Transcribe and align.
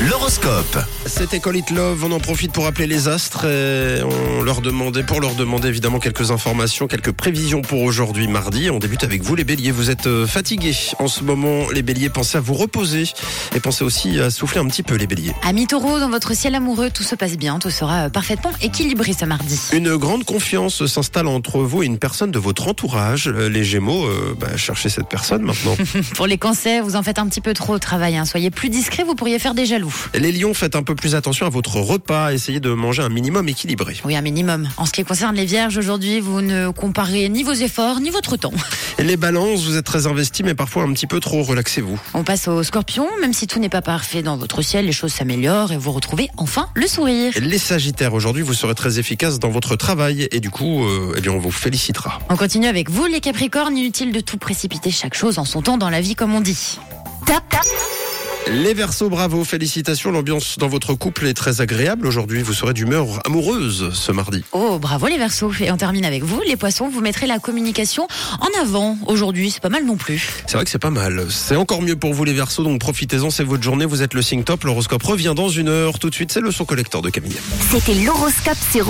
L'horoscope. 0.00 0.78
C'était 1.06 1.38
Call 1.38 1.56
It 1.56 1.70
Love, 1.70 2.02
on 2.04 2.10
en 2.12 2.18
profite 2.18 2.50
pour 2.52 2.66
appeler 2.66 2.88
les 2.88 3.06
astres 3.06 3.44
et 3.44 4.02
on 4.02 4.42
leur 4.42 4.60
demandait, 4.60 5.04
pour 5.04 5.20
leur 5.20 5.34
demander 5.34 5.68
évidemment 5.68 6.00
quelques 6.00 6.32
informations, 6.32 6.88
quelques 6.88 7.12
prévisions 7.12 7.62
pour 7.62 7.82
aujourd'hui 7.82 8.26
mardi. 8.26 8.68
On 8.70 8.78
débute 8.78 9.04
avec 9.04 9.22
vous 9.22 9.36
les 9.36 9.44
béliers, 9.44 9.70
vous 9.70 9.90
êtes 9.90 10.08
euh, 10.08 10.26
fatigués 10.26 10.74
en 10.98 11.06
ce 11.06 11.22
moment 11.22 11.70
les 11.72 11.82
béliers, 11.82 12.08
pensez 12.08 12.38
à 12.38 12.40
vous 12.40 12.54
reposer 12.54 13.04
et 13.54 13.60
pensez 13.60 13.84
aussi 13.84 14.18
à 14.18 14.30
souffler 14.30 14.60
un 14.60 14.66
petit 14.66 14.82
peu 14.82 14.96
les 14.96 15.06
béliers. 15.06 15.34
Amis 15.42 15.68
taureaux, 15.68 16.00
dans 16.00 16.10
votre 16.10 16.34
ciel 16.34 16.54
amoureux, 16.56 16.90
tout 16.90 17.04
se 17.04 17.14
passe 17.14 17.36
bien, 17.36 17.60
tout 17.60 17.70
sera 17.70 18.06
euh, 18.06 18.08
parfaitement 18.08 18.50
équilibré 18.60 19.12
ce 19.18 19.24
mardi. 19.24 19.60
Une 19.72 19.96
grande 19.96 20.24
confiance 20.24 20.84
s'installe 20.86 21.28
entre 21.28 21.58
vous 21.60 21.84
et 21.84 21.86
une 21.86 21.98
personne 21.98 22.32
de 22.32 22.38
votre 22.40 22.66
entourage. 22.66 23.28
Euh, 23.28 23.48
Les 23.48 23.64
gémeaux, 23.64 24.04
euh, 24.06 24.34
bah, 24.38 24.56
cherchez 24.56 24.88
cette 24.88 25.08
personne 25.08 25.42
maintenant. 25.42 25.76
Pour 26.16 26.26
les 26.26 26.38
cancers, 26.38 26.82
vous 26.82 26.96
en 26.96 27.02
faites 27.04 27.20
un 27.20 27.28
petit 27.28 27.40
peu 27.40 27.54
trop 27.54 27.74
au 27.74 27.78
travail, 27.78 28.16
hein. 28.16 28.24
soyez 28.24 28.50
plus 28.50 28.68
discret, 28.68 29.04
vous 29.04 29.14
pourriez 29.14 29.38
faire 29.38 29.54
des 29.54 29.66
jaloux. 29.66 29.91
Les 30.14 30.32
lions, 30.32 30.54
faites 30.54 30.76
un 30.76 30.82
peu 30.82 30.94
plus 30.94 31.14
attention 31.14 31.46
à 31.46 31.50
votre 31.50 31.76
repas, 31.76 32.32
essayez 32.32 32.60
de 32.60 32.70
manger 32.70 33.02
un 33.02 33.08
minimum 33.08 33.48
équilibré. 33.48 33.96
Oui, 34.04 34.16
un 34.16 34.22
minimum. 34.22 34.68
En 34.76 34.86
ce 34.86 34.92
qui 34.92 35.04
concerne 35.04 35.36
les 35.36 35.46
vierges, 35.46 35.76
aujourd'hui, 35.78 36.20
vous 36.20 36.40
ne 36.40 36.70
comparez 36.70 37.28
ni 37.28 37.42
vos 37.42 37.52
efforts, 37.52 38.00
ni 38.00 38.10
votre 38.10 38.36
temps. 38.36 38.52
Et 38.98 39.04
les 39.04 39.16
balances, 39.16 39.64
vous 39.64 39.76
êtes 39.76 39.86
très 39.86 40.06
investis 40.06 40.42
mais 40.44 40.54
parfois 40.54 40.84
un 40.84 40.92
petit 40.92 41.06
peu 41.06 41.20
trop, 41.20 41.42
relaxez-vous. 41.42 41.98
On 42.14 42.24
passe 42.24 42.48
aux 42.48 42.62
scorpions, 42.62 43.08
même 43.20 43.32
si 43.32 43.46
tout 43.46 43.58
n'est 43.58 43.68
pas 43.68 43.82
parfait 43.82 44.22
dans 44.22 44.36
votre 44.36 44.62
ciel, 44.62 44.86
les 44.86 44.92
choses 44.92 45.12
s'améliorent 45.12 45.72
et 45.72 45.76
vous 45.76 45.92
retrouvez 45.92 46.28
enfin 46.36 46.68
le 46.74 46.86
sourire. 46.86 47.32
Les 47.40 47.58
Sagittaires, 47.58 48.14
aujourd'hui, 48.14 48.42
vous 48.42 48.54
serez 48.54 48.74
très 48.74 48.98
efficace 48.98 49.38
dans 49.38 49.50
votre 49.50 49.76
travail 49.76 50.28
et 50.30 50.40
du 50.40 50.50
coup, 50.50 50.84
euh, 50.84 51.14
eh 51.16 51.20
bien, 51.20 51.32
on 51.32 51.38
vous 51.38 51.50
félicitera. 51.50 52.18
On 52.28 52.36
continue 52.36 52.66
avec 52.66 52.90
vous, 52.90 53.06
les 53.06 53.20
capricornes, 53.20 53.76
inutile 53.76 54.12
de 54.12 54.20
tout 54.20 54.38
précipiter 54.38 54.90
chaque 54.90 55.14
chose 55.14 55.38
en 55.38 55.44
son 55.44 55.62
temps 55.62 55.78
dans 55.78 55.90
la 55.90 56.00
vie, 56.00 56.14
comme 56.14 56.34
on 56.34 56.40
dit. 56.40 56.78
Tap, 57.26 57.48
tap. 57.48 57.62
Les 58.50 58.74
Verseaux, 58.74 59.08
bravo, 59.08 59.44
félicitations. 59.44 60.10
L'ambiance 60.10 60.58
dans 60.58 60.68
votre 60.68 60.94
couple 60.94 61.26
est 61.26 61.34
très 61.34 61.60
agréable. 61.60 62.06
Aujourd'hui, 62.06 62.42
vous 62.42 62.52
serez 62.52 62.74
d'humeur 62.74 63.24
amoureuse 63.24 63.90
ce 63.94 64.12
mardi. 64.12 64.44
Oh, 64.52 64.78
bravo 64.80 65.06
les 65.06 65.16
Verseaux. 65.16 65.52
Et 65.60 65.70
on 65.70 65.76
termine 65.76 66.04
avec 66.04 66.24
vous, 66.24 66.40
les 66.46 66.56
Poissons. 66.56 66.88
Vous 66.88 67.00
mettrez 67.00 67.26
la 67.26 67.38
communication 67.38 68.08
en 68.40 68.60
avant 68.60 68.98
aujourd'hui. 69.06 69.50
C'est 69.50 69.62
pas 69.62 69.68
mal 69.68 69.84
non 69.86 69.96
plus. 69.96 70.42
C'est 70.46 70.56
vrai 70.56 70.64
que 70.64 70.70
c'est 70.70 70.78
pas 70.78 70.90
mal. 70.90 71.26
C'est 71.30 71.56
encore 71.56 71.82
mieux 71.82 71.96
pour 71.96 72.12
vous 72.14 72.24
les 72.24 72.32
Verseaux, 72.32 72.64
donc 72.64 72.80
profitez-en, 72.80 73.30
c'est 73.30 73.44
votre 73.44 73.62
journée. 73.62 73.86
Vous 73.86 74.02
êtes 74.02 74.14
le 74.14 74.22
signe 74.22 74.42
top. 74.42 74.64
L'horoscope 74.64 75.02
revient 75.02 75.34
dans 75.36 75.48
une 75.48 75.68
heure. 75.68 75.98
Tout 75.98 76.10
de 76.10 76.14
suite, 76.14 76.32
c'est 76.32 76.40
le 76.40 76.50
son 76.50 76.64
collecteur 76.64 77.00
de 77.00 77.10
Camille. 77.10 77.36
C'était 77.70 77.94
l'horoscope 77.94 78.58
Rouge. 78.74 78.86